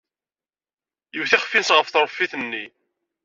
[1.15, 2.65] Iwet iɣef-nnes ɣer tṛeffit-nni.